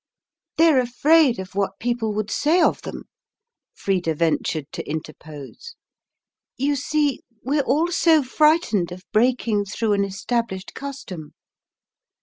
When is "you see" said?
6.57-7.19